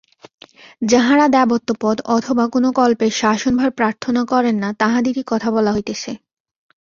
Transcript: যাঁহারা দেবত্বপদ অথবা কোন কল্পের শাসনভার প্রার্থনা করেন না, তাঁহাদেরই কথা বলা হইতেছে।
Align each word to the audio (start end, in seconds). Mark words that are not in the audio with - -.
যাঁহারা 0.81 1.25
দেবত্বপদ 1.27 1.97
অথবা 2.09 2.45
কোন 2.47 2.65
কল্পের 2.71 3.11
শাসনভার 3.13 3.71
প্রার্থনা 3.71 4.21
করেন 4.25 4.55
না, 4.55 4.69
তাঁহাদেরই 4.73 5.23
কথা 5.27 5.49
বলা 5.51 5.71
হইতেছে। 5.73 6.11